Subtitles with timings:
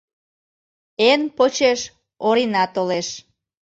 [1.09, 1.79] Эн почеш
[2.27, 3.07] Орина толеш.